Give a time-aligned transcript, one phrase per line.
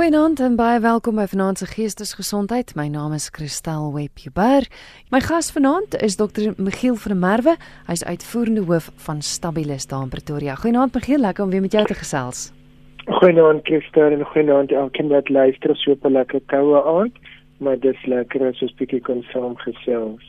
[0.00, 2.70] Goeienaand en baie welkom by Vanaand se Geestesgesondheid.
[2.74, 4.64] My naam is Christel Webber.
[5.12, 6.54] My gas vanaand is Dr.
[6.56, 7.54] Michiel van der Merwe.
[7.84, 10.54] Hy's uitvoerende hoof van Stabilis daar in Pretoria.
[10.54, 12.48] Goeienaand Michiel, lekker om weer met jou te gesels.
[13.04, 17.12] Goeienaand Christel en goeienaand elkeen wat luister so 'n lekker koue aand.
[17.58, 20.24] Maar dis lekker as ons bietjie kon saam gesels.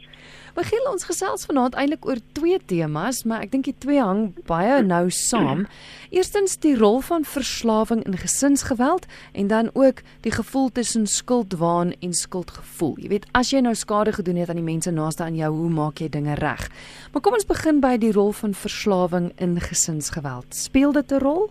[0.52, 4.82] Begin ons gesels vanaand eintlik oor twee temas, maar ek dink die twee hang baie
[4.84, 5.64] nou saam.
[6.12, 12.14] Eerstens die rol van verslawing in gesinsgeweld en dan ook die gevoel tussen skuldwaan en
[12.14, 12.98] skuldgevoel.
[13.00, 15.72] Jy weet, as jy nou skade gedoen het aan die mense naaste aan jou, hoe
[15.72, 16.68] maak jy dinge reg?
[17.14, 20.52] Maar kom ons begin by die rol van verslawing in gesinsgeweld.
[20.52, 21.48] Speel dit 'n rol?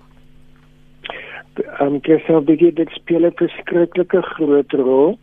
[1.80, 5.18] Ehm um, sou begin dit speel 'n verskriklike groot rol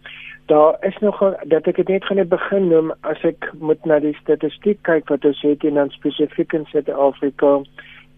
[0.48, 4.16] daar is nog dat ek dit net gaan begin noem as ek moet na die
[4.22, 7.62] statistiek kyk wat ons het en dan spesifiek in Suid-Afrika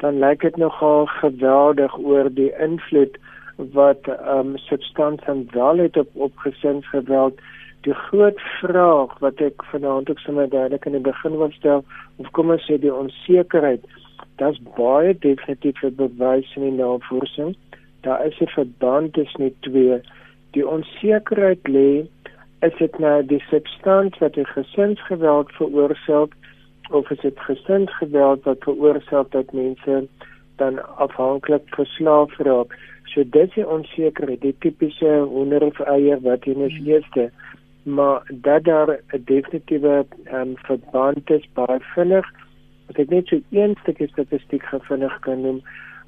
[0.03, 3.17] dan lyk dit nogal geweldig oor die invloed
[3.75, 7.41] wat ehm um, substansie en wel het op op gesinsgeweld.
[7.87, 11.83] Die groot vraag wat ek vanaand ook sommer duidelik in die begin wil stel
[12.15, 13.83] of kom ons sê die onsekerheid
[14.39, 17.55] daar's baie definitiewe bewys in die navorsing.
[18.01, 20.01] Daar is 'n verband tussen die twee
[20.57, 22.07] die onsekerheid lê
[22.65, 26.35] is dit nou die substansie wat die gesinsgeweld veroorsaak
[26.89, 30.07] of is dit gesinsgeweld wat veroorsaak dat mense
[30.61, 32.75] dan afhanklik verslaaf raak
[33.13, 36.91] so dis die onsekerheid die tipiese honder of eier wat in is hmm.
[36.95, 37.29] eerste
[37.83, 42.27] maar dat daar 'n definitiewe um, verband is baie vinnig
[42.87, 45.61] wat ek net so een stukkie statistiek gevindig kan noem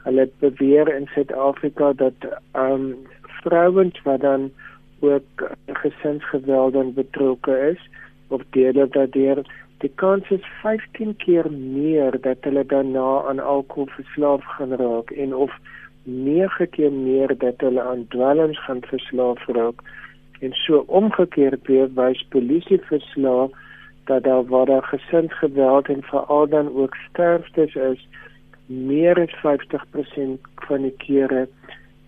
[0.04, 2.14] hulle beweer in Suid-Afrika dat
[2.52, 2.96] ehm um,
[3.42, 4.52] vrouens wat dan
[5.00, 7.90] ook gesinsgeweld dan betrokke is
[8.28, 9.44] of deel dat deur
[9.78, 15.36] die kans is 15 keer meer dat hulle daarna aan alkohol verslaaf gaan raak en
[15.36, 15.58] of
[16.04, 19.82] 9 keer meer dat hulle aan dwelms gaan verslaaf raak
[20.40, 23.52] en so omgekeerd weer wys polisie verslaaf
[24.06, 28.08] dat daar waar daar gesinsgeweld en veral dan ook sterftes is
[28.66, 31.48] meer as 50% van die kere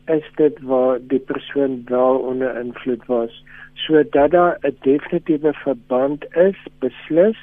[0.06, 3.44] is dit waar die persoon wel onder invloed was.
[3.74, 7.38] Sodat daar 'n definitiewe verband is beslis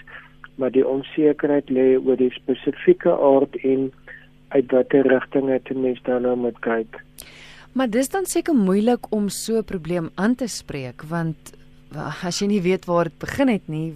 [0.61, 3.89] maar die onsekerheid lê oor die spesifieke aard en
[4.49, 7.01] uit watter rigtinge te mens dan nou moet kyk.
[7.73, 11.57] Maar dis dan seker moeilik om so 'n probleem aan te spreek want
[12.23, 13.95] as jy nie weet waar dit begin het nie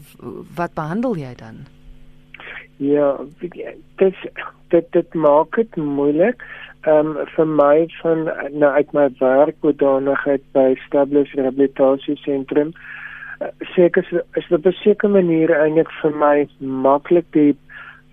[0.56, 1.66] wat behandel jy dan?
[2.76, 4.14] Ja dit
[4.68, 6.42] dit dit maak dit moeilik
[6.86, 12.72] ehm um, vir my van nou uit my werk bedanigheid by Stabilis Rehabilitasie Sentrum
[13.40, 17.54] uh, seker is dit op 'n sekere manier eintlik vir my maklik die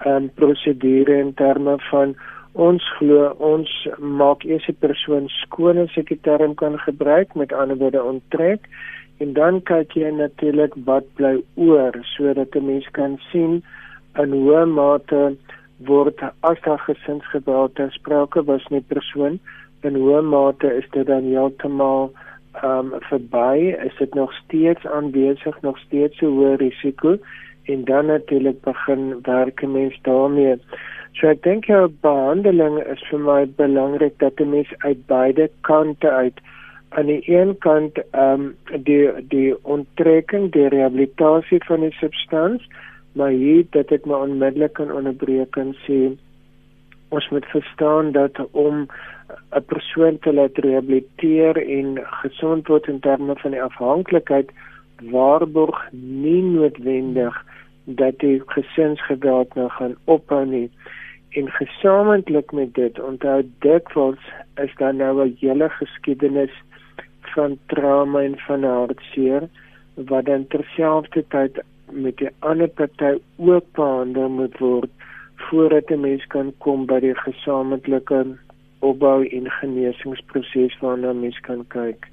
[0.06, 2.16] ehm um, prosedure in terme van
[2.54, 7.54] ons glo ons maak eers 'n persoon skoon as ek die term kan gebruik met
[7.54, 8.68] ander woorde onttrek
[9.20, 13.64] en dan kyk jy natuurlik wat bly oor sodat 'n mens kan sien
[14.18, 15.36] in hoe mate
[15.86, 19.40] word as daar gesinsgeweld ter sprake was met persoon
[19.82, 22.12] in hoe mate is dit dan heeltemal
[22.62, 27.16] ehm um, verby is dit nog steeds aanwesig nog steeds so hoë risiko
[27.72, 30.58] en dan natuurlik begin werk mens daarmee.
[31.14, 36.10] So ek dink jou behandeling is vir my belangrik dat 'n mens uit beide kante
[36.10, 36.40] uit
[36.90, 42.68] aan die een kant ehm um, die die onttrekking die rehabilitasie van die substansie
[43.12, 46.00] maar hier dat ek my onmiddellik kan onderbreek en sê
[47.12, 48.88] ons moet verstaan dat om
[49.56, 54.52] 'n persoon te laat rehabiliteer en gesond word in terme van die afhanklikheid
[55.12, 57.46] waarborg nie noodwendig
[57.86, 60.70] dat die gesinsgeweld nou gaan ophou nie.
[61.30, 64.24] En gesamentlik met dit onthou dikwels
[64.56, 66.54] is daar nou 'n hele geskiedenis
[67.22, 69.48] van trauma en van hartseer
[69.96, 74.90] wat dan terselfdertyd met die ander party ook behandel moet word
[75.50, 78.38] voordat 'n mens kan kom by die gesamentlike
[78.80, 82.08] opbou en genesingsproses waarna mens kan kyk.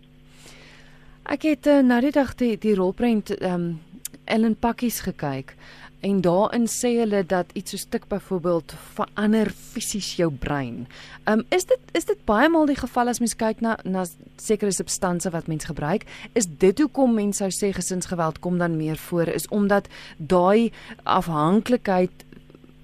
[1.28, 3.80] Ek het uh, nou die dag die die rolprent ehm um,
[4.25, 5.54] Ellen Pakkies gekyk
[6.00, 10.86] En daarin sê hulle dat iets so stuk byvoorbeeld verander fisies jou brein.
[11.24, 14.04] Ehm um, is dit is dit baie maal die geval as mens kyk na na
[14.36, 16.06] sekere substansies wat mens gebruik,
[16.39, 20.71] is dit hoekom mense sou sê gesinsgeweld kom dan meer voor is omdat daai
[21.03, 22.24] afhanklikheid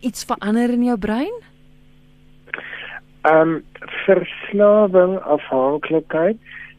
[0.01, 1.35] iets verander in jou brein?
[3.23, 3.65] Ehm um,
[4.07, 6.39] verslawing afhanklikheid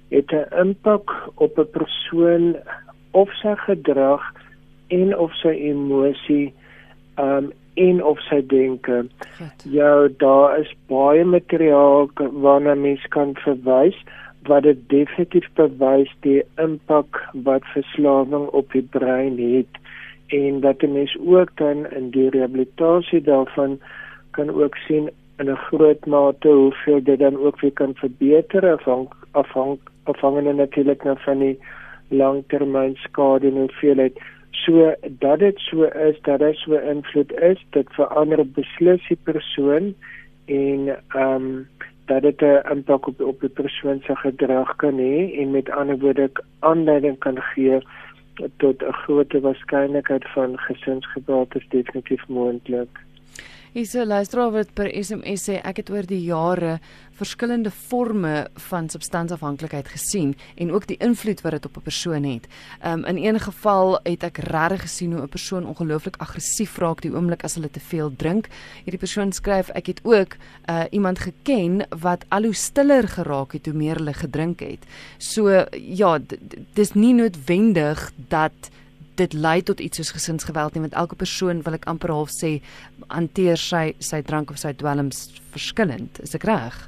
[0.09, 2.55] het 'n impak op 'n persoon
[3.11, 4.34] of sy gedrag
[4.87, 6.53] en of sy emosie
[7.17, 9.05] um en of sy denke.
[9.63, 13.97] Ja, daar is baie materiaal waarna mens kan verwys
[14.47, 19.81] wat dit definitief bewys die impak wat verslawing op die brein het
[20.27, 23.79] en dat 'n mens ook dan in die rehabilitasie daarvan
[24.31, 29.07] kan ook sien in 'n groot mate hoeveel dit dan ook weer kan verbeter afhang
[29.31, 31.59] afhang afhangende natuurlik nou van die
[32.07, 34.19] langtermyn skade en hoeveelheid
[34.63, 39.93] so dat dit so is dat dit so invloed is dit verander beslis die persoon
[40.45, 41.67] en ehm um,
[42.05, 45.97] dat dit 'n impak op op die persoon se gedrag kan hê en met ander
[45.97, 46.29] woorde
[46.59, 47.79] aanleiding kan gee
[48.57, 53.04] tot 'n groot waarskynlikheid van gesinsgeweld is definitief moontlik.
[53.75, 56.79] Hier's 'n luisteraar wat per SMS sê ek het oor die jare
[57.11, 62.47] verskillende forme van substansafhanklikheid gesien en ook die invloed wat dit op 'n persoon het.
[62.85, 67.11] Um in een geval het ek regtig gesien hoe 'n persoon ongelooflik aggressief raak die
[67.11, 68.47] oomblik as hulle te veel drink.
[68.83, 70.35] Hierdie persoon skryf ek het ook
[70.69, 74.85] uh iemand geken wat al hoe stiller geraak het hoe meer hulle gedrink het.
[75.17, 76.19] So ja,
[76.73, 78.71] dis nie noodwendig dat
[79.15, 82.59] dit lei tot iets soos gesinsgeweld nie want elke persoon wil ek amper half sê
[83.07, 86.79] hanteer sy sy drank of sy dwelms verskillend is ek reg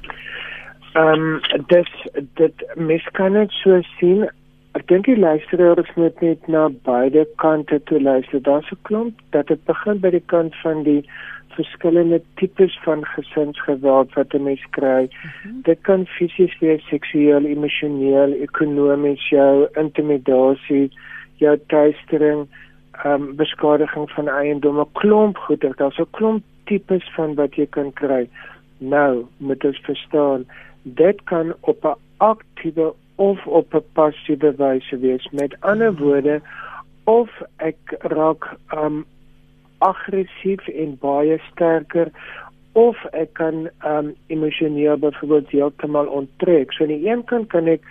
[0.94, 1.40] ehm um,
[1.72, 1.94] dit
[2.42, 4.26] dit mis kan dit so sien
[4.78, 9.48] ek dink die luisteraars moet net na beide kante toe luister daar's 'n klomp dat
[9.48, 11.02] dit begin by die kant van die
[11.58, 15.02] verskillende tipes van gesinsgeweld wat 'n mens kry.
[15.02, 15.62] Mm -hmm.
[15.62, 20.90] Dit kan fisies wees, seksueel, emosioneel, ekonomies, jou intimidasie,
[21.38, 22.46] jou tuistering,
[23.04, 25.76] ehm um, beskadiging van eiendomme, klomp goeder.
[25.76, 28.28] Daar's 'n klomp tipes van wat jy kan kry.
[28.78, 30.46] Nou, moet ons verstaan,
[30.82, 35.28] dit kan op 'n aktiewe of op 'n passiewe wyse wees.
[35.32, 36.40] Met ander woorde,
[37.04, 39.04] of ek raak ehm um,
[39.78, 42.10] aggressief en baie sterker
[42.72, 46.72] of ek kan ehm um, emosioneel byvoorbeeld heeltemal onttrek.
[46.72, 47.82] So aan die een kant kan ek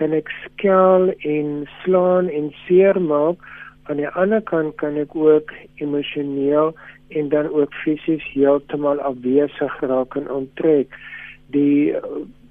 [0.00, 3.42] kan ek skel en slaan en seermaak
[3.86, 5.52] aan die ander kant kan ek ook
[5.82, 6.74] emosioneel
[7.14, 10.94] en dan ook fisies heeltemal afwesig raak en onttrek.
[11.54, 11.94] Die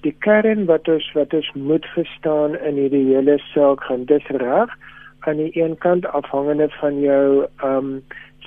[0.05, 4.71] die kern wat ons wat ons moet verstaan in hierdie hele saak gaan dis reg.
[5.25, 7.97] Aan die een kant afhangende van jou um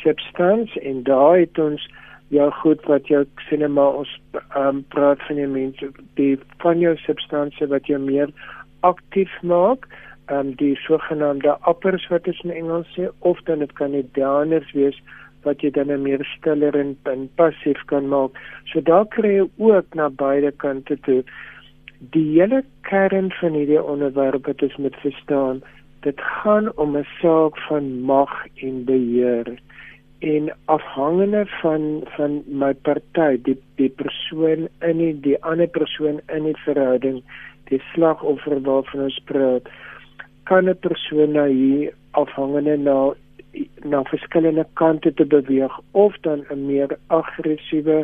[0.03, 1.89] substance en daai het ons
[2.33, 4.13] jou goed wat jou sinema ons
[4.57, 5.91] um praat van die mense
[6.21, 8.33] die van jou substansie wat jy meer
[8.81, 9.89] aktief maak,
[10.29, 14.13] ehm um, die sogenaamde uppers wat ons in Engels sê of dan dit kan net
[14.15, 14.99] downers wees
[15.47, 18.37] wat jy dan meer stiller en, en passief kan maak.
[18.73, 21.23] So daar kry jy ook na beide kante toe.
[22.15, 25.63] Die hele kern van hierdie onderwerp wat ons moet verstaan,
[26.07, 29.57] dit gaan om 'n saak van mag en beheer
[30.19, 36.45] en afhangende van van my party die die persoon in die, die ander persoon in
[36.45, 37.23] die verhouding
[37.71, 39.69] die slagoffer waarvan ons praat
[40.51, 42.99] kan 'n persoon na hier afhangende na
[43.85, 47.99] na verskillende kante te beweeg of dan 'n meer aggressiewe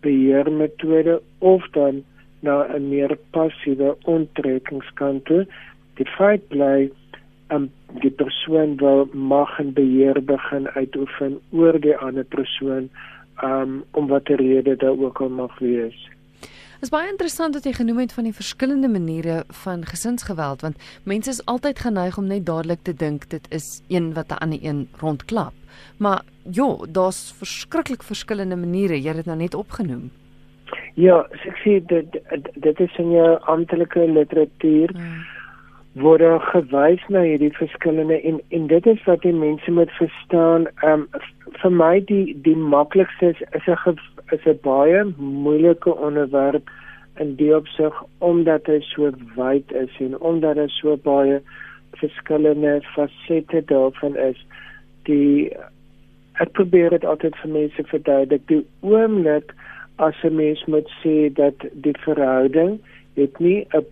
[0.00, 2.02] beheermetode of dan
[2.40, 5.46] na 'n meer passiewe onttrekkingskant toe
[5.94, 6.90] die feit bly
[7.54, 7.70] om
[8.02, 12.88] die persoon wil mag en beheer begin uitoefen oor die ander persoon
[13.42, 16.08] um, om watter rede dit ook al mag wees
[16.84, 21.30] is baie interessant wat jy genoem het van die verskillende maniere van gesinsgeweld want mense
[21.32, 24.88] is altyd geneig om net dadelik te dink dit is een wat 'n ander een
[25.00, 25.54] rondklap.
[25.98, 29.00] Maar ja, daar's verskriklik verskillende maniere.
[29.00, 30.10] Jy het dit nou net opgenoem.
[30.94, 32.06] Ja, ek sê dit
[32.54, 34.90] dit is in jou amptelike literatuur.
[34.92, 35.33] Hmm
[35.94, 40.66] word gewys na hierdie verskillende en en dit is wat die mense moet verstaan.
[40.82, 41.20] Ehm um,
[41.62, 43.98] vir my die die maklikste is is 'n
[44.32, 46.70] is 'n baie moeilike onderwerp
[47.22, 51.40] in die opsig omdat hy so wyd is en omdat daar so baie
[52.02, 54.46] verskillende fasette daarvan is.
[55.04, 55.52] Die
[56.42, 58.48] ek probeer dit altyd vir mense verduidelik.
[58.48, 59.54] Die oomblik
[59.96, 62.80] as 'n mens moet sê dat die verhouding
[63.14, 63.86] het nie 'n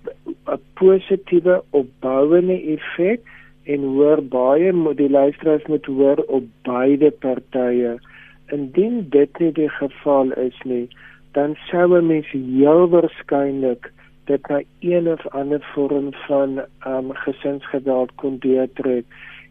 [0.46, 3.20] 'n positiewe opbouende effek
[3.64, 7.98] en hoor baie die luisteraars moet hoor op beide partye.
[8.46, 10.88] Indien dit nie die geval is nie,
[11.32, 13.92] dan sou mens heel waarskynlik
[14.24, 19.04] dit na een of ander vorm van um, gesinsgeweld kon deurtrek.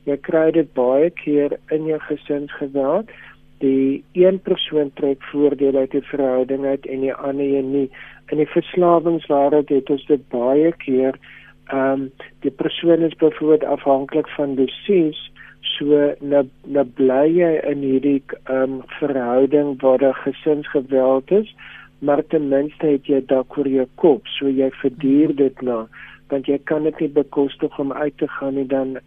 [0.04, 3.12] Jy kry dit baie keer in jou gesinsgeweld.
[3.62, 7.89] Die een persoon trek voordeel uit die verhouding uit en die ander een nie
[8.32, 11.20] in die verslawingswêreld het ons dit baie keer
[11.72, 12.08] ehm um,
[12.44, 15.20] die persoon is byvoorbeeld afhanklik van dosies
[15.77, 21.56] so na na bly jy in hierdie ehm um, verhouding waar daar gesinsgeweld is
[22.00, 25.84] maar ten minste het jy dalk oor jou kop so jy verduur dit na
[26.32, 28.98] want jy kan dit nie bekostig om uit te gaan nie dan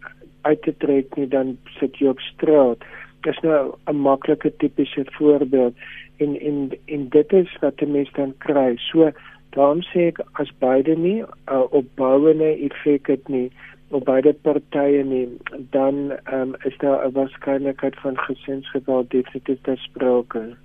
[0.44, 2.84] uit te trek nie dan sit jy op straat.
[3.24, 5.74] Dis nou 'n maklike tipiese voorbeeld
[6.16, 8.76] en en en dit is wat die mense dan kry.
[8.76, 9.12] So
[9.50, 13.50] daarom sê ek as beide nie uh, opbouende effek het nie
[13.94, 15.28] op beide partye nie,
[15.70, 15.94] dan
[16.32, 20.56] um, is daar 'n waarskynlikheid van gesinsgeweld definitief te sprake.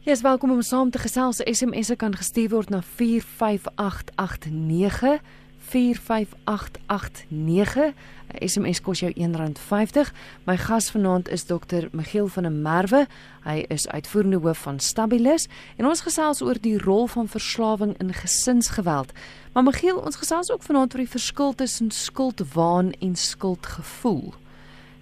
[0.00, 1.40] Jy is welkom om saam te gesels.
[1.44, 5.20] SMS'e kan gestuur word na 45889.
[5.58, 7.92] 45889.
[8.30, 10.12] 'n SMS kos jou R1.50.
[10.44, 11.88] My gas vanaand is Dr.
[11.92, 13.06] Miguel van der Merwe.
[13.44, 18.12] Hy is uitvoerende hoof van Stabilis en ons gesels oor die rol van verslawing in
[18.12, 19.12] gesinsgeweld.
[19.52, 24.34] Maar Miguel, ons gesels ook vanaand oor die verskil tussen skuldwaan en skuldgevoel.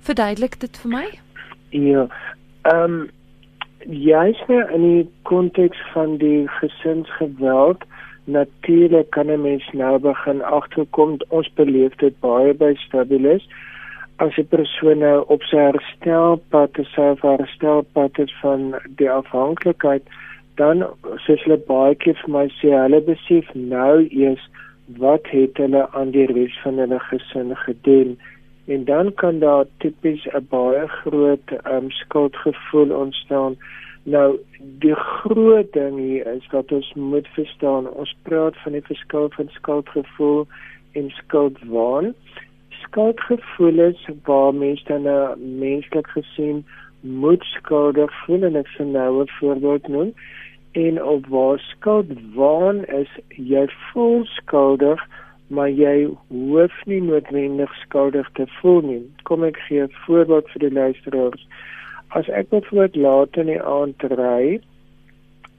[0.01, 1.07] Verduidelik dit vir my?
[1.71, 2.09] Ja.
[2.63, 3.11] Ehm um,
[3.89, 7.85] jy's nou in die konteks van die gesinsgeweld
[8.29, 13.49] natuurlik kan 'n mens nou begin agterkom ons beleef dit baie by stabilis.
[14.17, 20.03] As 'n persoon nou op sy herstelpad te sê vir herstelpad is van die afhanklikheid
[20.55, 20.87] dan
[21.25, 24.45] soos hulle baie keer vir my sê hulle besef nou eers
[25.03, 28.19] wat het hulle aan die res van hulle gesin gedoen.
[28.67, 33.57] En dan kan daar tipies 'n baie groot um, skuldgevoel ontstaan
[34.03, 39.31] Nou die groot ding hier is dat ons moet verstaan, ons praat van die verskil
[39.37, 40.47] van skuldgevoel
[40.93, 42.15] en skuldwaan.
[42.69, 46.65] Skuldgevoel is waar mense dan nou menslik gesien
[47.01, 50.13] moet skuldig voel en ek sê nou 'n voorbeeld noem.
[50.73, 55.01] En op waar skuldwaan is, jy voel skuldig,
[55.47, 59.03] maar jy hoef nie noodwendig skuldig te voel nie.
[59.23, 61.47] Kom ek gee 'n voorbeeld vir die luisteraars
[62.17, 64.61] as ek bijvoorbeeld laat in die aand ry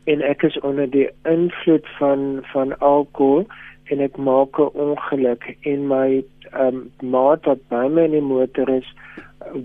[0.10, 3.46] en ek is onder die invloed van van alkohol
[3.94, 8.70] en ek maak 'n ongeluk en my um, maat wat by my in die motor
[8.70, 8.90] is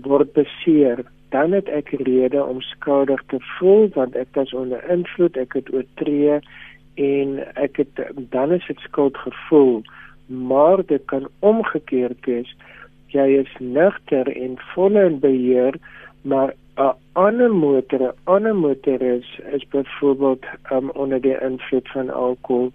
[0.05, 5.37] word beseer dan het ek rede om skuldig te voel want ek was onder invloed
[5.37, 6.39] ek het oortree
[6.95, 9.83] en ek het dan is dit skuldgevoel
[10.25, 12.55] maar dit kan omgekeerd wees.
[13.07, 15.77] Jy is nugter en vol in beheer
[16.21, 22.09] maar 'n ander motor, 'n ander motor is is byvoorbeeld um, onder die invloed van
[22.09, 22.71] alkohol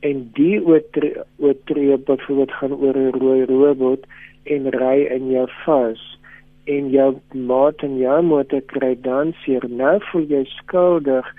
[0.00, 4.06] en die oortree, oortree byvoorbeeld gaan oor 'n rooi robot
[4.42, 6.18] en ry in jou vas.
[6.64, 9.64] En jou maat en jou motor kry dan seer.
[9.68, 11.34] Nou voel jy skuldig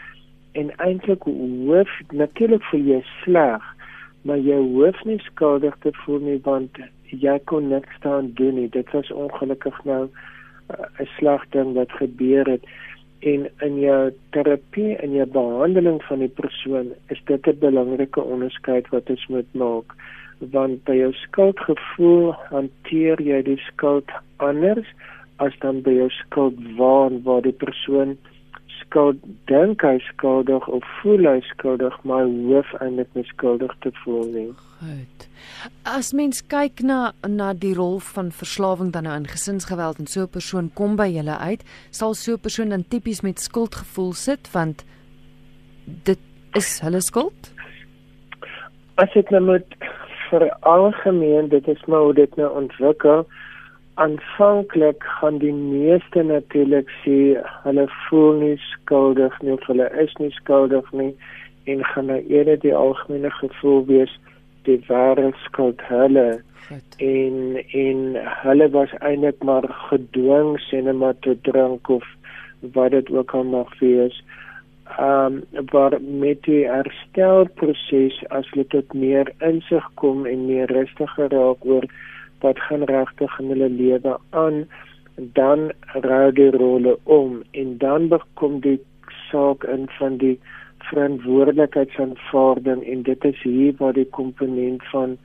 [0.51, 3.75] en eintlik hoof natuurlik voel jy sleg
[4.21, 6.79] maar jy hoef nie skuldig te voel nie want
[7.23, 8.69] jy kon niks aan doen nie.
[8.69, 10.11] Dit was ongelukkig nou 'n
[11.17, 12.63] sleg ding wat gebeur het
[13.19, 18.89] en in jou terapie en jou behandeling van die persoon is dit 'n belangrike onderskeid
[18.89, 19.95] wat ons moet maak
[20.39, 24.87] want by jou skuldgevoel hanteer jy die skuld anders
[25.37, 28.17] as dan by jou skuldwaan waar die persoon
[28.79, 29.19] skuld
[29.49, 34.49] dink hy skuldig of voel hy skuldig maar hoef eintlik nie skuldig te voel nie.
[34.79, 35.27] Goed.
[35.83, 40.23] As mens kyk na na die rol van verslawing dan nou in gesinsgeweld en so
[40.23, 44.51] 'n persoon kom by julle uit, sal so 'n persoon dan tipies met skuldgevoel sit
[44.51, 44.85] want
[46.03, 46.19] dit
[46.55, 47.53] is hulle skuld?
[48.95, 49.75] As ek nou moet
[50.29, 53.25] vir algemeen dit is maar hoe dit nou ontwikkel
[54.03, 57.17] aanvanklik gaan die meeste natuurlik sê
[57.65, 61.11] hulle voel nie skuldig nie of hulle is nie skuldig nie
[61.73, 64.13] en gaan nou eerder die algemene gevoel wees
[64.67, 66.27] die ware skuld hulle
[67.09, 67.37] en
[67.83, 68.03] en
[68.43, 72.05] hulle was eintlik maar gedwing sinema te drink of
[72.77, 74.21] wat dit ook al mag wees
[74.97, 81.29] ehm um, maar met die herstelproses as hulle tot meer insig kom en meer rustiger
[81.35, 81.85] raak oor
[82.39, 84.67] wat gaan regtig in hulle lewe aan.
[85.15, 88.79] Dan raai die rolle om en dan kom die
[89.31, 90.39] saak in van die
[90.89, 95.17] verantwoordelikheidsaanvaarding en dit is hier waar die komponent van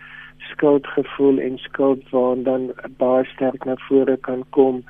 [0.51, 4.83] skuldgevoel en skuldwaan dan baie sterk na vore kan kom.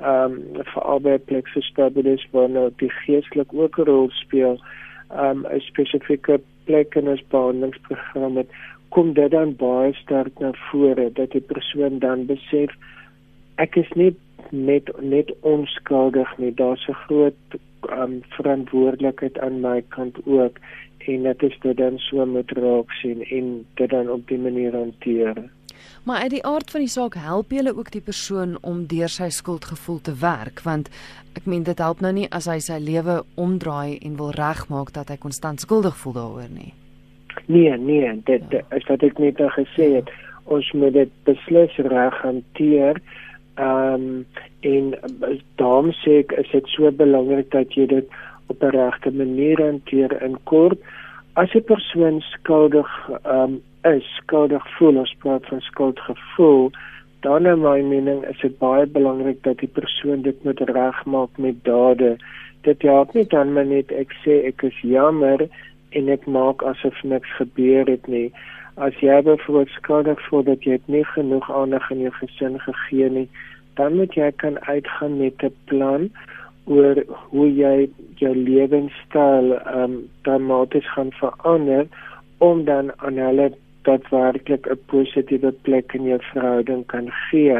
[0.00, 4.56] Ehm um, vir albei plekse stabilis waar nou die geestelik ook 'n rol speel.
[5.10, 8.48] Ehm um, 'n spesifieke plek in ons behandelingsprogram met
[8.94, 12.74] kom dit dan baie sterk na vore dat die persoon dan besef
[13.62, 14.12] ek is nie
[14.50, 16.52] net net onskuldig nie.
[16.54, 17.40] Daar's 'n groot
[17.90, 20.58] um, verantwoordelikheid aan my kant ook
[21.06, 24.76] en dit is dit dan so met raak sien en dit dan op die manier
[24.76, 25.50] hanteer.
[26.04, 29.28] Maar uit die aard van die saak help jy ook die persoon om deur sy
[29.28, 30.90] skuldgevoel te werk want
[31.34, 35.08] ek meen dit help nou nie as hy sy lewe omdraai en wil regmaak dat
[35.08, 36.72] hy konstant skuldig voel daaroor nie
[37.46, 38.60] Nee, nee, dit ja.
[38.70, 40.08] is wat ek net al gesê het.
[40.08, 40.30] Ja.
[40.44, 43.00] Ons moet dit beslis reg hanteer.
[43.54, 44.26] Ehm um,
[44.62, 44.94] en
[45.58, 48.08] daarom sê ek is dit so belangrik dat jy dit
[48.46, 50.78] op 'n regte manier hanteer in kort.
[51.34, 52.90] As 'n persoon skuldig
[53.24, 56.70] ehm um, is, skuldig voel, ons praat van skuldgevoel,
[57.20, 61.64] dan in my mening is dit baie belangrik dat die persoon dit moet regmaak met
[61.64, 62.16] dade.
[62.60, 65.48] Dit help nie dan net ek sê ek is jammer
[65.98, 68.32] en ek maak asof niks gebeur het nie.
[68.76, 73.28] As jy byvoorbeeld skuldig voel dat jy nie genoeg aandag aan jou gesin gegee nie,
[73.76, 76.10] dan moet jy kan uitgaan met 'n plan
[76.64, 77.90] oor hoe jy
[78.22, 81.86] jou lewenstyl ehm um, dramaties gaan verander
[82.38, 87.58] om dan aan hulle dat werklik 'n positiewe plek in jou verhouding kan gee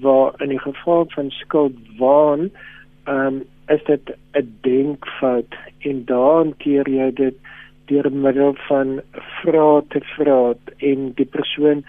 [0.00, 2.50] waar in die geval van skuld waan
[3.04, 7.36] ehm um, is dit 'n denkfout en dan keer jy dit
[7.90, 9.00] deur middel van
[9.40, 11.84] vra te vra en die persoon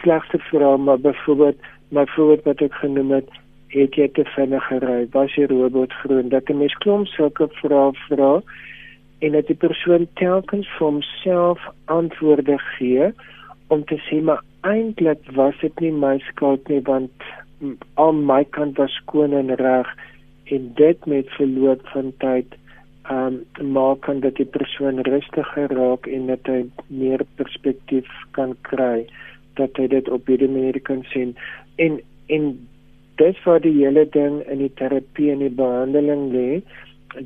[0.00, 1.56] slegste vra maar byvoorbeeld
[1.90, 3.30] maar voorbeeld wat ek genoem het
[3.74, 7.92] het jy te vinnig gery was jy robot groen dat 'n mens klomp sulke vrae
[8.06, 8.32] vra
[9.20, 13.12] en dat die persoon telkens vir homself antwoorde gee
[13.68, 17.28] om te sê maar eintlik was dit nie my skuld nie want
[17.94, 19.88] aan my kant was skoon en reg
[20.44, 22.56] en dit met verloop van tyd
[23.10, 23.40] um
[23.74, 29.06] maak kan dat die persoon rustiger raak en dat hy meer perspektief kan kry
[29.58, 31.34] dat hy dit op 'n manier kan sien.
[31.76, 32.68] En en
[33.16, 36.62] dis waar die hele ding in die terapie en die behandeling lê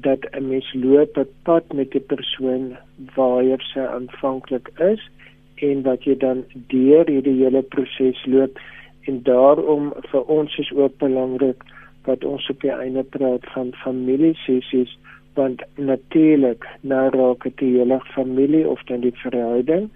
[0.07, 2.77] dat 'n mens loop 'n pad met die persoon
[3.15, 5.03] waar hy se aanvanklik is
[5.55, 8.59] en wat jy dan deur hierdie hele proses loop.
[9.07, 11.63] En daarom vir ons is ook belangrik
[12.05, 14.99] dat ons op die einde praat van familiesessies
[15.35, 19.91] want natuurlik nou raak dit die hele familie of dan die verhouding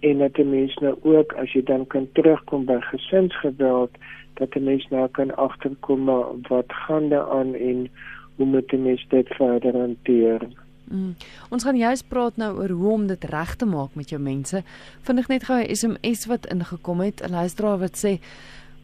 [0.00, 3.96] en dat die mens nou ook as jy dan kan terugkom by gesinsgeweld
[4.40, 6.04] dat die mens nou kan agterkom
[6.48, 7.88] wat gaan daar aan en
[8.36, 10.48] hoe moet die mens dit verder hanteer
[10.86, 11.16] Mm.
[11.50, 14.62] Ons gaan juist praat nou oor hoe om dit reg te maak met jou mense.
[15.02, 17.22] Vinnig net gou 'n SMS wat ingekom het.
[17.22, 18.20] 'n Luisteraar wat sê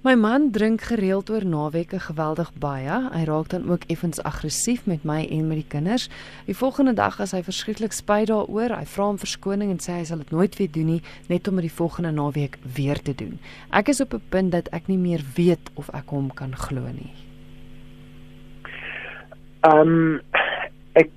[0.02, 2.94] My man drink gereeld oor naweke geweldig baie.
[3.14, 6.08] Hy raak dan ook effens aggressief met my en met die kinders.
[6.46, 10.08] Die volgende dag as hy verskriklik spyt daaroor, hy vra om verskoning en sê hy
[10.08, 13.38] sal dit nooit weer doen nie, net om dit die volgende naweek weer te doen.
[13.70, 16.82] Ek is op 'n punt dat ek nie meer weet of ek hom kan glo
[16.90, 17.14] nie.
[19.62, 20.20] Ehm um,
[20.98, 21.10] ek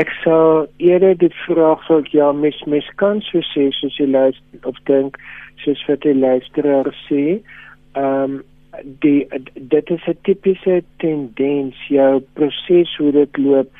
[0.00, 4.76] ek sou eerder dit vraag vir ja, mis mis kan sê soos jy luister of
[4.84, 5.20] dink
[5.56, 7.66] soos vir die luisteraar sê ehm
[8.02, 8.42] um,
[8.82, 13.70] die dit is 'n tipiese tendens jou proses hoe dit loop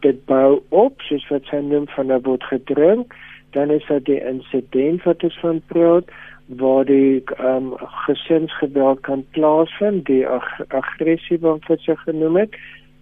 [0.00, 3.14] dit bou op soos wat sy noem van 'n word gedrink
[3.50, 6.04] dan is dit die insident wat is van praat
[6.46, 12.56] waar die ehm um, gesinsgeweld kan plaasvind die ag aggressie wat sy genoem het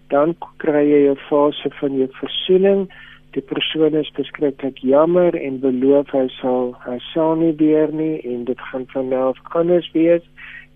[0.07, 2.87] dan kry jy 'n fase van jou versoening
[3.31, 8.43] die persoon is beskiklik jammer en beloof hy sal hy sal nie weer nie en
[8.43, 10.25] dit gaan van nou af anders wees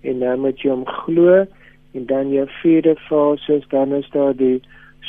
[0.05, 1.43] en dan moet jy hom glo
[1.95, 4.61] en dan jou vierde fase is dan is daar die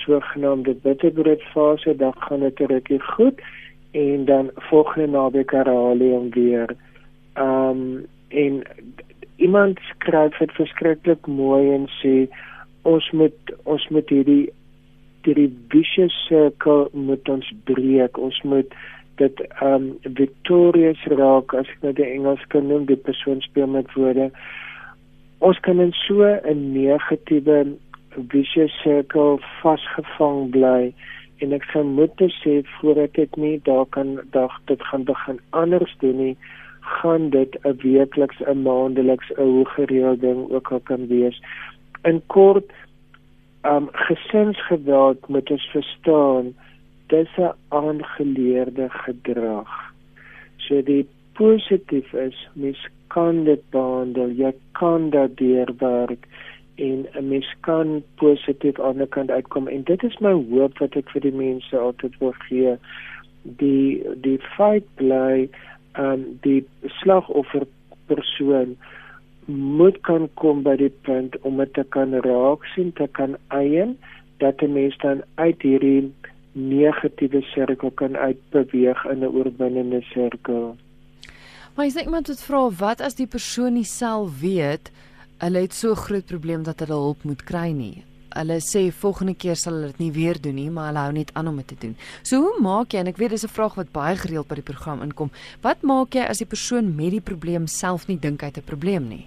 [0.04, 3.40] sogenaamde bitterbread fase dan gaan dit regtig goed
[3.90, 6.76] en dan volgende naweek herhaal jy hom weer.
[7.34, 8.62] Ehm um, en
[9.36, 12.14] iemand skryf dit verskriklik mooi en sê
[12.82, 14.50] ons moet ons moet hierdie
[15.26, 18.18] hierdie vicious circle moet ons breek.
[18.18, 18.76] Ons moet
[19.22, 23.70] dit ehm um, victorious raak as ek nou die Engels kan noem, die persoon speel
[23.78, 24.30] met woorde
[25.38, 27.76] ons kan in so 'n negatiewe
[28.28, 30.92] vicious circle vasgevang bly
[31.38, 35.96] en ek sou moet sê voordat dit nie daar kan dag dit gaan begin anders
[36.00, 36.36] doen nie
[36.80, 41.42] gaan dit 'n weekliks 'n maandeliks 'n hoe gereelde ding ook al kan wees.
[42.02, 42.70] In kort
[43.62, 46.54] um gesinsgeweld moet ons verstaan
[47.06, 49.70] dis 'n aangeleerde gedrag.
[50.56, 54.30] So die positief is mens kan dit behandel.
[54.30, 56.26] Jy kan dit deurwerk
[56.76, 59.68] en 'n mens kan positief aan die kant uitkom.
[59.68, 62.76] En dit is my hoop wat ek vir die mense altyd wil gee.
[63.42, 65.48] Die die feit bly
[65.98, 66.64] um die
[67.00, 67.66] slagoffer
[68.06, 68.76] persoon
[69.46, 73.98] moet kan kom by die punt om dit te kan raak sien te kan eien
[74.38, 76.12] dat 'n mens dan uit hierdie
[76.52, 80.76] negatiewe sirkel kan uitbeweeg in 'n oorwinnende sirkel
[81.76, 84.90] Maar is dit iemand wat vra wat as die persoon nie self weet
[85.38, 88.04] hulle het so groot probleem dat hulle hulp moet kry nie?
[88.36, 91.32] hulle sê volgende keer sal hulle dit nie weer doen nie, maar hulle hou net
[91.38, 91.94] aan om dit te doen.
[92.26, 94.70] So hoe maak jy en ek weet dis 'n vraag wat baie gereeld by die
[94.70, 95.30] program inkom.
[95.62, 98.70] Wat maak jy as die persoon met die probleem self nie dink hy het 'n
[98.72, 99.26] probleem nie?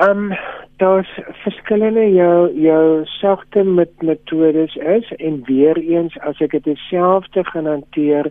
[0.00, 0.36] Ehm um,
[0.78, 1.10] daar's
[1.42, 7.66] verskillende jou jou sagte met metodes is en weer eens as ek dit dieselfde gaan
[7.66, 8.30] hanteer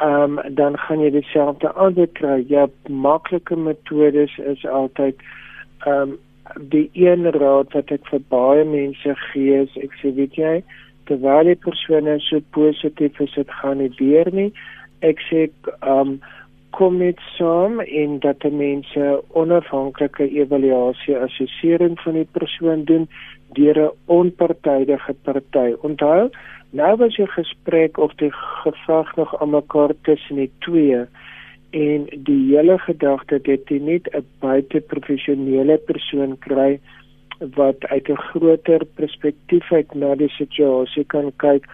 [0.00, 2.44] ehm um, dan gaan jy dieselfde antwoord kry.
[2.48, 5.16] Jou maklike metodes is altyd
[5.86, 6.16] ehm um,
[6.60, 10.56] die een raad wat ek vir baie mense gee is ek sê weet jy
[11.08, 14.50] terwyl die persone so positief is dit gaan nie weer nie.
[15.04, 15.46] Ek sê
[15.82, 16.18] um,
[16.74, 23.06] kom net saam en dat die mense onafhanklike evaluasie assessering van die persoon doen
[23.58, 25.74] deur 'n onpartydige party.
[25.86, 26.30] Onthou,
[26.74, 31.04] nou was jy gesprek of die geveg nog aan mekaar tussen die twee
[31.74, 36.80] en die hele gedagte dat jy net 'n buiteprofessionele persoon kry
[37.54, 41.66] wat uit 'n groter perspektief uit na die situasie kan kyk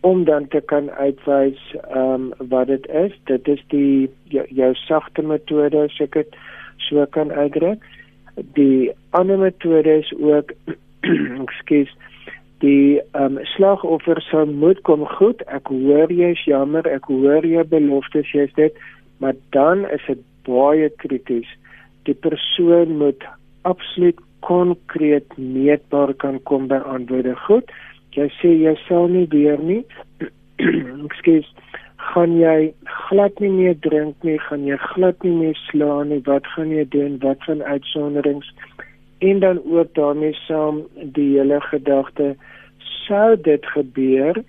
[0.00, 3.12] om dan te kan uitwys ehm um, wat dit is.
[3.24, 6.36] Dit is die jou, jou sagte metode as ek dit
[6.76, 7.84] so kan uitdruk.
[8.34, 10.52] Die ander metode is ook
[11.44, 11.96] ekskuus
[12.62, 15.42] die um, slagoffer sou moet kom goed.
[15.48, 18.76] Ek hoor jy's jammer, ek hoor jy beloftes jy's dit,
[19.18, 21.48] maar dan is dit baie krities.
[22.04, 23.24] Die persoon moet
[23.64, 27.32] absoluut konkreet meetbaar kan kom by antwoorde.
[27.48, 27.72] Goed
[28.14, 29.82] jy sê jy sal nie weer nie.
[31.06, 31.48] Ekskuus.
[32.04, 32.72] Gaan jy
[33.08, 36.20] glad nie meer drink nie, gaan jy glad nie meer slaan nie.
[36.26, 37.16] Wat gaan jy doen?
[37.22, 38.50] Wat van uitsonderings?
[39.18, 42.36] En dan ook daarmee saam die hele gedagte
[42.78, 44.42] sou dit gebeur,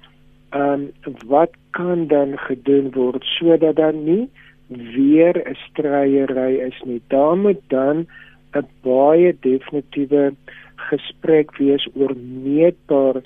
[0.50, 4.30] ehm um, wat kan dan gedoen word sodat dan nie
[4.68, 7.02] weer 'n stryery is nie.
[7.08, 8.08] Daar moet dan
[8.54, 10.34] 'n baie definitiewe
[10.76, 13.22] gesprek wees oor meetbare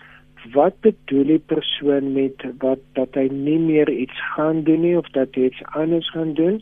[0.53, 5.09] wat bedoel die persoon met wat dat hy nie meer iets gaan doen nie of
[5.17, 6.61] dat hy iets anders gaan doen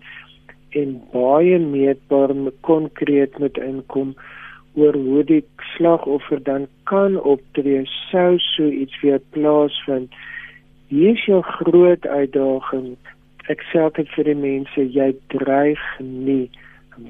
[0.70, 4.16] en baie meetbaar en konkreet met inkom
[4.78, 10.14] oor hoe die slagoffer dan kan optree sou so iets weer plaasvind.
[10.88, 12.94] Hier is jou groot uitdaging.
[13.52, 16.46] Ek sê dit vir die mense jy dreig nie.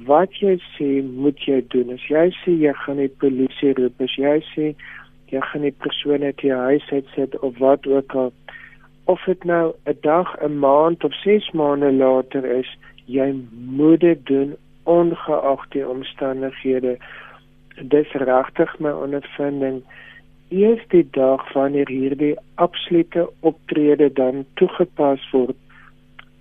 [0.08, 1.91] Wat jy sê moet jy doen.
[1.95, 3.99] As jy sê jy gaan die polisie roep.
[4.03, 4.71] As jy sê
[5.32, 8.32] jy gaan die persoon uit die huis uitsit of wat ook al.
[9.12, 12.69] Of dit nou 'n dag, 'n maand of 6 maande later is,
[13.06, 13.36] jy
[13.77, 16.97] moet dit doen ongeag die omstandighede.
[17.82, 19.84] Dis regtig my ondervinding.
[20.50, 25.58] Eers die dag wanneer hierdie absolute optrede dan toegepas word,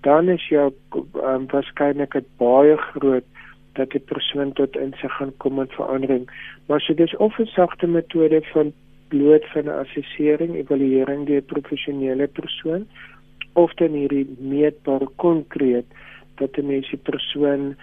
[0.00, 3.26] dan is jou um, waarskynlikheid baie groot
[3.76, 6.24] dat die persoon tot insig gaan kom met verandering.
[6.66, 8.72] Maar so dis of 'n sagte metode van
[9.08, 12.88] bloot van 'n assessering, evaluering deur 'n professionele persoon
[13.52, 15.86] of dan hierdie meetbaar konkreet
[16.36, 17.76] dat 'n mens die persoon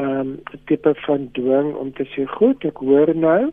[0.00, 3.52] um, tipe van dwing om te sê goed, ek hoor nou,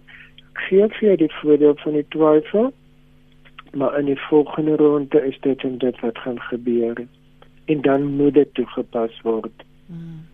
[0.51, 2.71] ek gee vir jou die voordeel van die twyfel,
[3.77, 7.05] maar in die volgende ronde is dit en dit wat gaan gebeur
[7.69, 9.65] en dan moet dit toegepas word.
[9.85, 10.25] Hmm.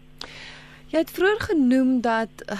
[0.96, 2.58] Jy het vroeër genoem dat uh,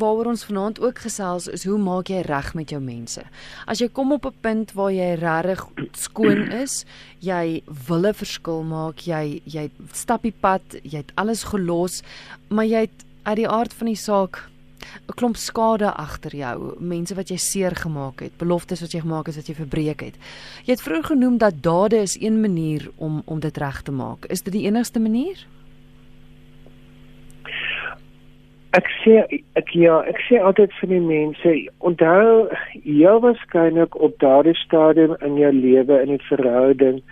[0.00, 3.20] waaroor ons vanaand ook gesels is hoe maak jy reg met jou mense?
[3.68, 5.60] As jy kom op 'n punt waar jy regtig
[5.92, 6.86] skoon is,
[7.20, 12.00] jy wil 'n verskil maak, jy jy stap die pad, jy het alles gelos,
[12.48, 14.48] maar jy het uit die aard van die saak
[15.08, 19.26] 'n klomp skade agter jou, mense wat jy seer gemaak het, beloftes wat jy gemaak
[19.26, 20.16] het wat jy verbreek het.
[20.64, 24.24] Jy het vroeër genoem dat dade is een manier om om dit reg te maak.
[24.32, 25.36] Is dit die enigste manier?
[28.72, 29.18] Ek sê
[29.60, 31.50] ek ja, ek sê altyd vir die mense,
[31.84, 32.48] onthou
[32.88, 37.02] jy waarskynlik op daardie stadium in jou lewe in 'n verhouding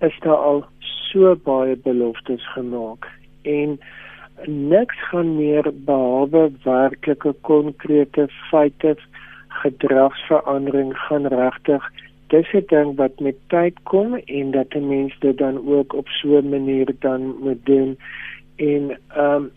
[0.00, 0.64] is daar al
[1.10, 3.06] so baie beloftes gemaak
[3.42, 3.78] en
[4.46, 8.96] niks gaan meer behalwe werklike konkrete feite
[9.62, 11.90] gedragsverandering gaan regtig
[12.34, 16.08] dis 'n ding wat met tyd kom en dat 'n mens dit dan ook op
[16.08, 17.98] so 'n manier dan moet doen.
[18.56, 19.50] En ehm um,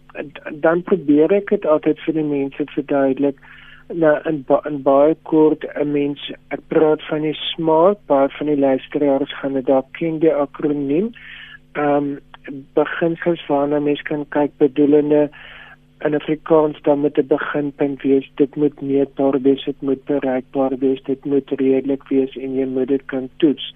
[0.63, 3.41] dan probeer ek dit altyd vir die mense verduidelik.
[3.93, 8.47] Nou in ba in baie kort 'n mens ek praat van die SMART baie van
[8.47, 11.11] die luisteraars gaan dit dalk ken die akroniem.
[11.73, 12.17] Ehm um,
[12.73, 15.29] beginsels waarna mens kan kyk bedoelende
[16.05, 21.03] in Afrikaans dan met 'n beginpunt wees dit moet meetbaar wees dit moet bereikbaar wees
[21.03, 23.73] dit moet redelik wees en jy moet dit kan toets.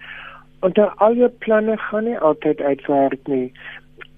[0.60, 3.52] Want al jou planne gaan nie altyd uitwerk nie.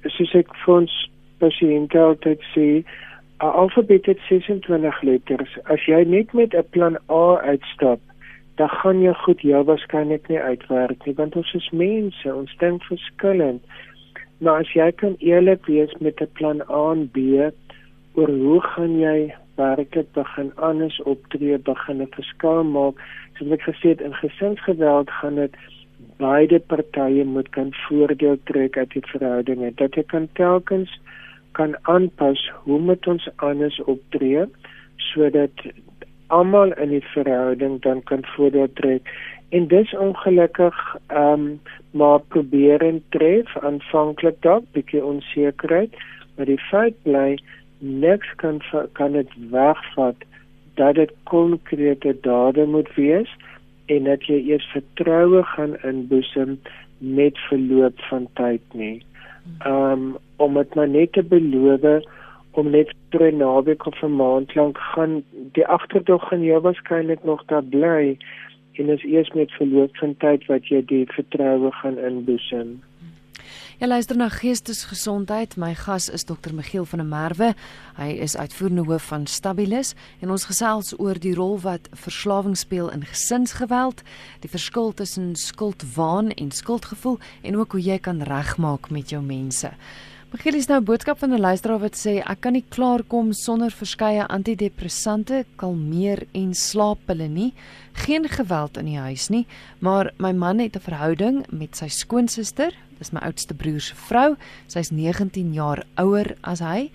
[0.02, 1.10] Soos ek vir ons
[1.44, 2.68] pasiënte altyd sê,
[3.44, 5.52] 'n alfabet het 26 letters.
[5.64, 8.00] As jy net met 'n plan A uitstap,
[8.56, 12.82] dan gaan jy goed jou waarskynlik nie uitwerk nie, want ons is mense, ons dink
[12.82, 13.62] verskillend.
[14.38, 17.18] Maar as jy kan eerlik wees met 'n plan A en B
[18.14, 22.94] oor hoe gaan jy werklik begin anders optree, begin 'n verskil maak,
[23.38, 25.54] soos ek gesê het in gesinsgeweld gaan dit
[26.18, 29.72] beide partye moet kan voordeel trek uit die verhoudinge.
[29.74, 31.00] Dat jy kan telkens
[31.58, 34.44] kan aanpas hoe moet ons anders optree
[35.12, 35.66] sodat
[36.34, 39.10] almal in die verhouding dan kan voordeel trek.
[39.54, 41.60] En dis ongelukkig ehm um,
[41.94, 45.94] maar probeer en tref aanvanklik dalk bietjie onsekerheid,
[46.34, 47.38] maar die feit bly
[47.78, 48.62] niks kan
[48.92, 50.24] kan dit wegvat
[50.74, 53.30] dat dit konkrete dade moet wees
[53.86, 56.58] en dat jy eers vertroue gaan inboesem
[56.98, 59.02] met verloop van tyd nie.
[59.66, 62.04] Um, om dit maar net te beloof
[62.54, 67.24] om net vir 'n naweek of 'n maand lank gaan die agterdog in jou waarskynlik
[67.24, 68.16] nog daar bly
[68.72, 72.82] en is eers met verloop van tyd wat jy die vertroue gaan inboesem.
[73.74, 75.56] Jy luister na Geestesgesondheid.
[75.58, 76.52] My gas is Dr.
[76.54, 77.48] Michiel van der Merwe.
[77.96, 82.92] Hy is uitvoerende hoof van Stabilis en ons gesels oor die rol wat verslawing speel
[82.94, 84.04] in gesinsgeweld,
[84.46, 89.74] die verskil tussen skuldwaan en skuldgevoel en ook hoe jy kan regmaak met jou mense.
[90.30, 94.26] Michiel is nou boodskap van 'n luisteraar wat sê ek kan nie klaarkom sonder verskeie
[94.26, 97.54] antidepressante, kalmeer en slaappille nie.
[97.92, 99.46] Geen geweld in die huis nie,
[99.78, 102.72] maar my man het 'n verhouding met sy skoonsister
[103.04, 104.30] Dis my oudste broer se vrou.
[104.72, 106.88] Sy's 19 jaar ouer as hy.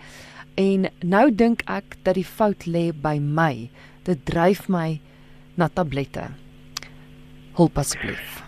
[0.58, 3.70] En nou dink ek dat die fout lê by my.
[4.10, 4.98] Dit dryf my
[5.54, 6.32] na tablette.
[7.60, 8.40] Hulp asseblief.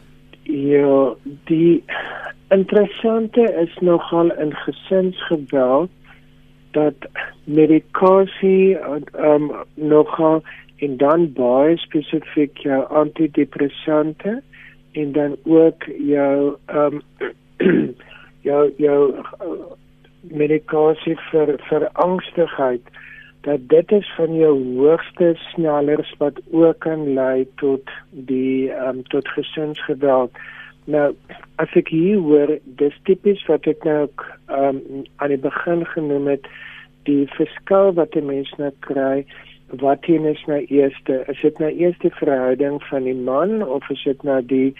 [0.50, 1.14] Ja,
[1.52, 1.84] die
[2.50, 5.94] interessante is nogal in gesinsgeweld
[6.74, 7.06] dat
[7.46, 8.80] medikasie
[9.22, 10.42] um nogal
[10.82, 14.40] en dan baie spesifiek jou antidepressante
[14.98, 17.04] en dan ook jou um
[18.48, 19.56] jou jou uh,
[20.22, 22.84] medikasie vir vir angstigheid
[23.42, 29.28] dat dit is van jou hoogste snellers wat ook kan lei tot die um, tot
[29.34, 30.32] gesinsgeweld.
[30.86, 31.08] Nou
[31.62, 34.82] as ek hier hoor dis tipies wat ek nou ook um,
[35.18, 36.46] aan die begin genoem het
[37.10, 39.26] die verskil wat 'n mens nou kry
[39.82, 44.04] wat hier is nou eerste is dit nou eerste verhouding van die man of is
[44.04, 44.74] dit nou die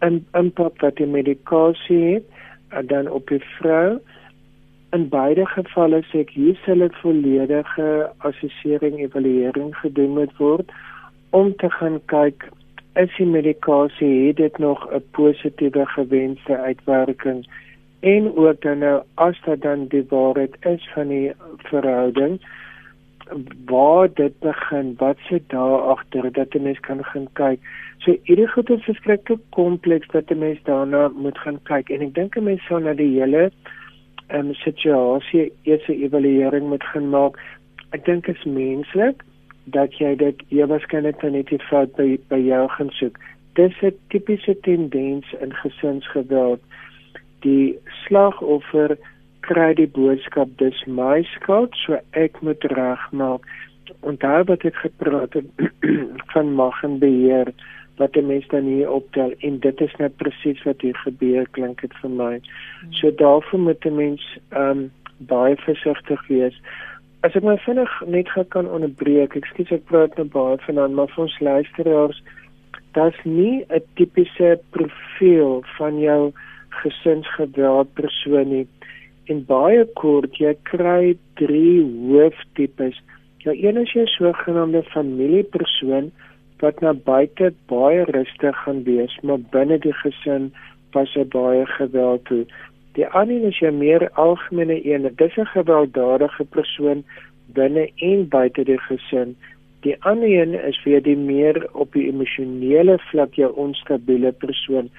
[0.00, 2.26] in impak wat die medikasie het
[2.68, 3.98] eh, dan op die vrou.
[4.96, 10.70] In beide gevalle sê ek hier sal 'n volledige assessering evaluering gedoen moet word
[11.30, 12.48] om te gaan kyk
[12.98, 17.46] is die medikasie het dit nog 'n positiewe gewenste uitwerking?
[18.00, 22.40] En ook dan nou as dit dan die waarheid is van die verhouding
[23.66, 27.60] waar dit begin wat sit daar agter dat 'n mens kan gaan kyk
[28.04, 32.14] So hierdie goed is verskriklik kompleks dat 'n mens daarna moet gaan kyk en ek
[32.14, 33.50] dink 'n mens sou na die hele
[34.28, 37.34] ehm um, situasie eers 'n evaluering moet gaan maak.
[37.90, 39.24] Ek dink is menslik
[39.64, 43.18] dat jy dit jy waarskynlik net nie fout by by jou gaan soek.
[43.54, 46.60] Dis 'n tipiese tendens in gesinsgeweld.
[47.40, 48.98] Die slagoffer
[49.40, 53.46] kry die boodskap dis my skuld, so ek moet regmaak.
[54.00, 55.48] Onthou wat ek gepraat het
[56.32, 57.52] van mag en beheer
[57.98, 61.80] wat 'n mens dan hier optel en dit is net presies wat hier gebeur klink
[61.80, 62.40] dit vir my.
[62.90, 66.60] So daarvoor moet 'n mens ehm um, baie versigtig wees.
[67.20, 71.24] As ek my vinnig net kan onderbreek, ekskuus ek praat nou baie vanaand, maar vir
[71.24, 72.22] ons luisteraars,
[72.92, 76.32] daar's nie 'n tipiese profiel van jou
[76.68, 78.66] gesinsgeweld persoon nie.
[79.28, 82.96] En baie kort, jy kry drie hooftipes.
[83.44, 86.08] Jou een is jou sogenaamde familiepersoon
[86.62, 90.48] wat na buite baie rustig gaan wees, maar binne die gesin
[90.96, 92.44] pas hy baie geweld toe.
[92.96, 97.04] Die ander is 'n meer algemene een, dit is 'n gewelddadige persoon
[97.54, 99.36] binne en buite die gesin.
[99.80, 104.90] Die ander een is vir die meer op die emosionele vlak jou onstabiele persoon.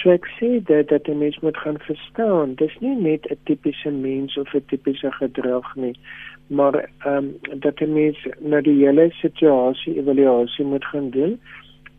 [0.00, 3.90] So ek sê dat dat die mens moet gaan verstaan, dis nie net 'n tipiese
[3.90, 5.96] mens of 'n tipiese gedrag nie
[6.50, 11.40] maar ehm um, dat die mens na die hele situasie evaluasie moet gaan doen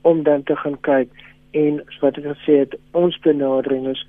[0.01, 1.09] om dan te gaan kyk.
[1.51, 4.01] En wat ek gesê het ons benadering is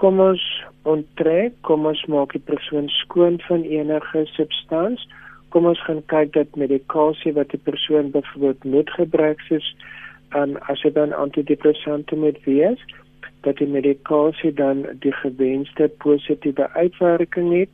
[0.00, 0.44] kom ons
[0.82, 5.04] onttrek kom ons maak die persoon skoon van enige substans.
[5.48, 9.74] Kom ons gaan kyk dat medikasie wat die persoon byvoorbeeld moet gebruik soos
[10.34, 12.80] um, as dit dan antidepressante moet wees
[13.42, 17.68] dat die medikasie dan die gewenste positiewe uitwerking het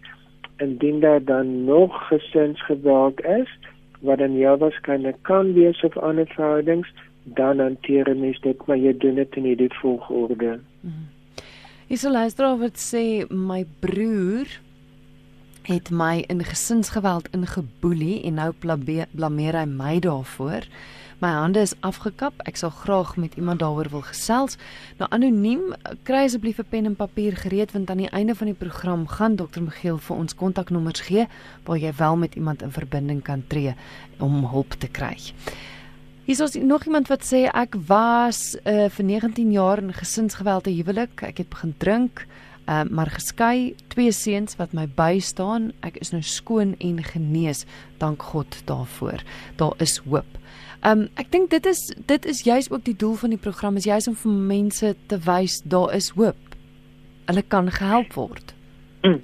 [0.59, 3.51] indien daar dan nog gesinsgeweld is
[4.01, 6.89] wat dan ja waarskynlik kan wees of ander verhoudings
[7.23, 10.59] dan hanteer mens dit maar jy doen dit in hierdie volgorde.
[10.81, 11.07] Mhm.
[11.89, 14.49] Isolaistra wat sê my broer
[15.69, 18.53] het my in gesinsgeweld ingeboelie en nou
[19.13, 20.65] blameer hy my daarvoor.
[21.19, 22.45] My hande is afgekap.
[22.47, 24.55] Ek sal graag met iemand daaroor wil gesels.
[25.01, 25.73] Nou anoniem,
[26.07, 29.35] kry asseblief 'n pen en papier gereed want aan die einde van die program gaan
[29.35, 29.61] Dr.
[29.61, 31.27] Miguel vir ons kontaknommers gee
[31.65, 33.75] waar jy wel met iemand in verbinding kan tree
[34.19, 35.17] om hulp te kry.
[36.27, 41.23] Is nog iemand wat sê ek was uh, vir 19 jaar in gesinsgeweld te huwelik.
[41.23, 42.27] Ek het begin drink,
[42.69, 45.73] uh, maar geskei, twee seuns wat my bystaan.
[45.81, 47.65] Ek is nou skoon en genees.
[47.99, 49.23] Dank God daarvoor.
[49.57, 50.38] Daar is hoop.
[50.87, 53.89] Um ek dink dit is dit is juis ook die doel van die program is
[53.89, 56.55] juis om vir mense te wys daar is hoop.
[57.27, 58.55] Hulle kan gehelp word.
[59.03, 59.21] Mm.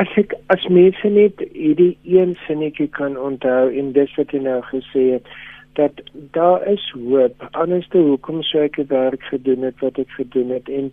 [0.00, 4.62] As ek as mense net hierdie een sinnetjie kan onthou en dis wat jy nou
[4.72, 5.28] gesê het
[5.74, 6.00] dat
[6.32, 7.44] daar is hoop.
[7.52, 10.92] Anderste hoekom sou ek werk gedoen het wat ek gedoen het en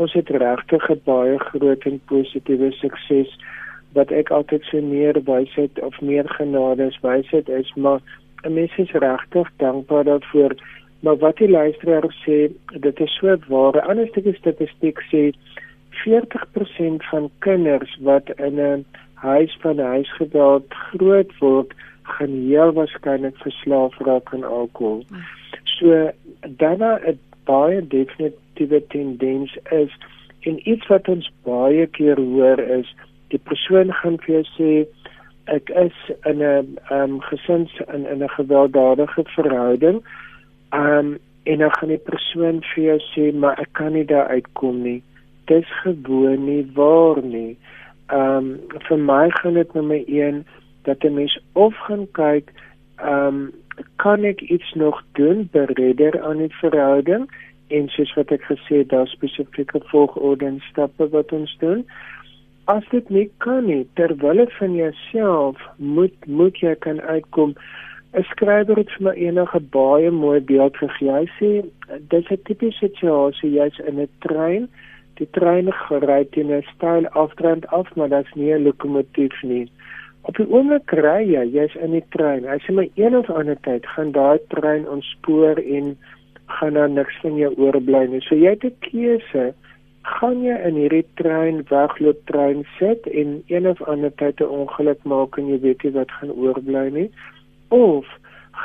[0.00, 3.36] ons het regtig 'n baie groot en positiewe sukses
[3.92, 8.00] wat ek altyd sê meer wysheid of meer genade is wysheid is maar
[8.42, 10.54] 'n mens is regtig dankbaar daarvoor.
[11.00, 12.50] Maar wat die luisteraar sê,
[12.80, 13.74] dit is so waar.
[13.76, 15.32] 'n Ander stukkie statistiek sê
[15.90, 23.98] 40% van kinders wat in 'n huis van huisgeweld groot word, gaan heel waarskynlik verslaaf
[23.98, 25.04] raak aan alkohol.
[25.64, 26.10] So
[26.56, 29.92] daarna 'n baie definitiewe tendens is
[30.40, 32.94] en iets wat ons baie keer hoor is
[33.28, 34.70] die persoon gaan vir jou sê
[35.44, 40.02] ek is in 'n um, gesins in in 'n gewelddadige verhouding.
[40.70, 44.82] Um en dan gaan die persoon vir jou sê maar ek kan nie daar uitkom
[44.82, 45.02] nie.
[45.44, 47.58] Dis gewoon nie waar nie.
[48.08, 50.46] Um vir my gaan dit nommer 1
[50.82, 52.52] dat 'n mens of gaan kyk
[53.04, 53.52] um
[53.96, 57.30] kan ek iets nog doen beredder aan die verhouding
[57.68, 61.86] en soos wat ek gesê het daar spesifieke volgorde en stappe wat ons doen
[62.66, 67.54] as dit nie kan nie terwyl van jouself moet moet jy kan uitkom.
[68.12, 71.10] 'n skrywer het vir my enige baie mooi beeld gegee.
[71.10, 71.50] Hy sê
[72.12, 74.68] dis 'n tipiese situasie jy's in 'n trein.
[75.16, 79.66] Die trein ry teen 'n styl afdrand af maar daar's nie 'n lokomotief nie.
[80.22, 82.44] Op die oomblik kry jy jy's in die trein.
[82.44, 85.96] Hy sê my een of ander tyd gaan daai trein ontspoor en
[86.46, 88.20] gaan daar niks van jou oorbly nie.
[88.20, 89.54] So jy het 'n keuse
[90.02, 95.04] gaan jy in hierdie trein wegloop trein sit en een of ander tyd 'n ongeluk
[95.04, 97.10] maak en jy weet nie wat gaan oorbly nie
[97.68, 98.06] of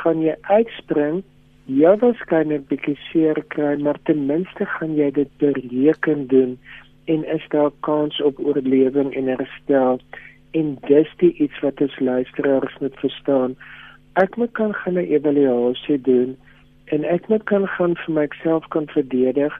[0.01, 1.23] gaan jy uitspring
[1.65, 6.59] jy waarskynlik bietjie seer kry maar ten minste gaan jy dit bereken doen
[7.07, 9.99] en is daar kans op oorlewing en herstel.
[10.51, 13.55] En dis die iets wat ons luisteraars moet verstaan.
[14.13, 16.37] Ek moet kan gaan 'n evaluasie doen
[16.85, 19.59] en ek moet kan gaan vir myself kan verdedig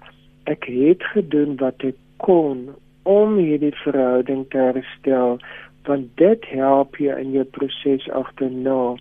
[0.53, 2.67] ek het gedoen wat ek kon
[3.03, 5.39] om hierdie verhouding te herstel
[5.87, 8.95] want dit help jou in jou proses agterna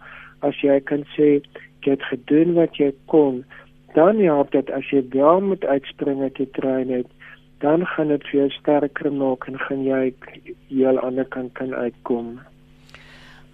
[0.46, 1.38] as jy kan sê
[1.86, 3.44] jy het gedoen wat jy kon
[3.96, 7.08] dan help dit as jy wel moet uitspring uit die trein uit.
[7.64, 10.02] Dan gaan dit vir jou sterker maak en gaan jy
[10.68, 12.36] heel ander kan kan uitkom.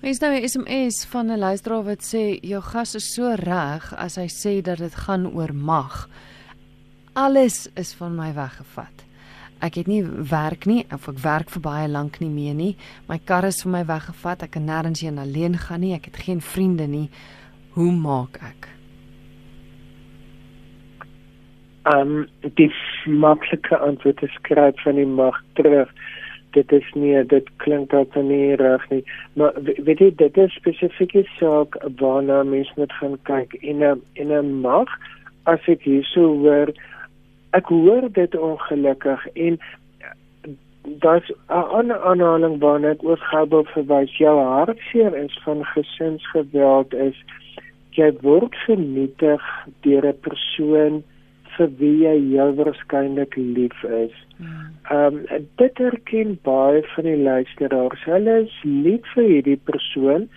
[0.03, 4.17] Mens nou 'n SMS van 'n luisteraar wat sê jou gas is so reg as
[4.17, 6.09] hy sê dat dit gaan oor mag
[7.13, 9.05] alles is van my weggevat.
[9.63, 12.73] Ek het nie werk nie of ek werk vir baie lank nie meer nie.
[13.07, 14.43] My kar is vir my weggevat.
[14.43, 15.93] Ek kan nêrens heen alleen gaan nie.
[15.95, 17.09] Ek het geen vriende nie.
[17.77, 18.69] Hoe maak ek?
[21.93, 22.27] Um
[22.59, 22.71] die
[23.07, 25.91] maklike antwoord is skryf van die mag terug.
[26.53, 29.03] Dit is nie dit klink dalk nie reg nie.
[29.39, 34.33] Maar weet jy dit is spesifiek saak waarna mens moet gaan kyk in 'n in
[34.33, 34.89] 'n mag
[35.47, 36.75] as ek hierso hoor
[37.53, 39.61] ek hoor dit ongelukkig en
[41.05, 44.17] daar's 'n ander aanhaling waarna ek ook gou verwys.
[44.17, 47.17] Jou hartseer is van gesinsgeweld is
[47.91, 49.43] jy word vernietig
[49.81, 51.03] deur 'n persoon
[51.57, 54.15] vir wie jy heel waarskynlik lief is.
[54.37, 54.73] Hmm.
[54.91, 58.05] Ehm um, dit erken baie van die luisteraars.
[58.05, 60.29] Hulle is lief vir hierdie persoon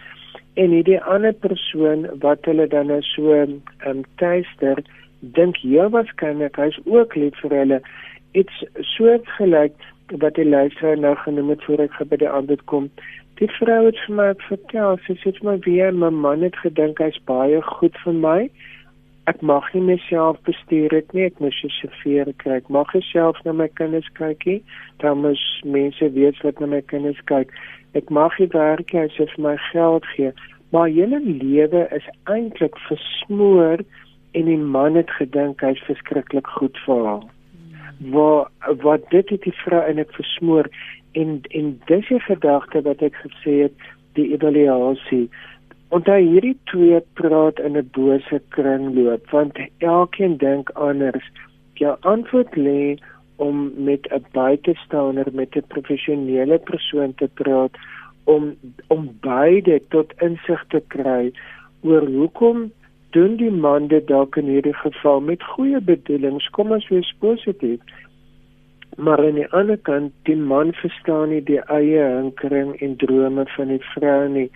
[0.53, 4.84] en hierdie ander persoon wat hulle dan nou so ehm um, tuister
[5.20, 7.82] dink heel waarskynlik hy's ook lief vir hulle.
[8.32, 8.63] Iets
[8.95, 9.76] soortgelyk
[10.22, 12.89] wat die luisteraar nou genoem het voor ek by die antwoord kom.
[13.39, 17.18] Die vrou het vir my vertel sy sê my weer my man het gedink hy's
[17.28, 18.39] baie goed vir my.
[19.28, 21.26] Ek mag nie myself bestuur dit nie.
[21.26, 22.59] Ek moet seker kry.
[22.61, 24.59] Ek mag self na my kinders kyk nie.
[25.01, 27.51] Dan moet mense weet wat na my kinders kyk.
[27.97, 30.32] Ek mag nie werk as jy vir my geld gee.
[30.72, 33.82] Maar julle lewe is eintlik versmoor
[34.36, 37.25] en die man het gedink hy's verskriklik goed vir haar
[38.13, 40.67] wat wat dit het die vrou en ek versmoor
[41.21, 45.27] en en dis die gedagte wat ek gesê het die evaluasie
[45.93, 51.27] Onthou hierdie twee praat in 'n bose kringloop want elkeen dink anders.
[51.81, 52.97] Jou antwoord lê
[53.36, 57.71] om met 'n buitestander met 'n professionele persoon te praat
[58.23, 58.55] om
[58.88, 61.31] om beide tot insig te kry
[61.81, 62.71] oor hoekom
[63.16, 66.49] doen die man dit dalk in hierdie geval met goeie bedoelings?
[66.57, 67.80] Kom ons wees positief.
[68.97, 73.72] Maar aan die ander kant die man verstaan nie die eie hinkering en drome van
[73.72, 74.49] die vrou nie.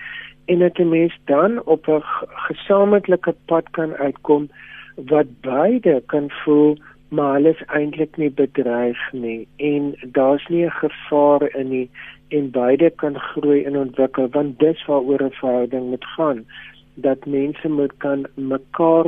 [0.51, 2.03] En dat 'n mens dan op 'n
[2.47, 4.49] gesamentlike pad kan uitkom
[4.95, 6.77] wat beide kan voel
[7.09, 9.47] maar hulle is eintlik nie bedreig nie.
[9.57, 11.89] En daar's nie 'n gevaar in nie
[12.27, 16.45] en beide kan groei en ontwikkel want dis waaroor 'n verhouding moet gaan
[16.93, 19.05] dat mense moet kan mekaar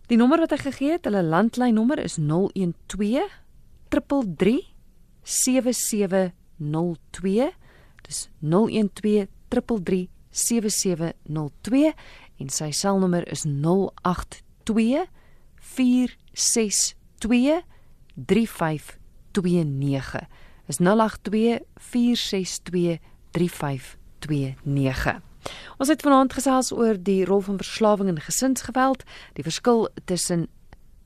[0.07, 3.25] Die nommer wat hy gegee het, hulle landlynnommer is 012
[3.89, 4.61] 333
[6.59, 7.53] 7702.
[8.03, 11.93] Dis 012 333 7702
[12.43, 15.07] en sy selnommer is 082
[15.75, 17.63] 462
[18.15, 20.27] 3529
[20.67, 22.99] is 082 462
[23.31, 25.21] 3529
[25.77, 29.05] Ons het vanaand gesels oor die rol van verslawing en gesinsgeweld,
[29.37, 30.49] die verskil tussen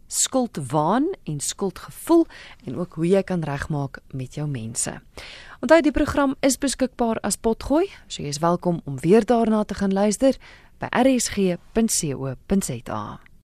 [0.08, 2.26] skuldwaan en skuldgevoel
[2.64, 5.00] en ook hoe jy kan regmaak met jou mense.
[5.60, 9.74] Onthou die program is beskikbaar as potgooi, so jy is welkom om weer daarna te
[9.78, 10.36] gaan luister
[10.78, 11.68] by rsg.co.za.